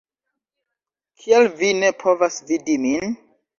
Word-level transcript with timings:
Kial 1.19 1.51
vi 1.61 1.71
ne 1.83 1.93
povas 2.01 2.43
vidi 2.51 2.81
min? 2.89 3.17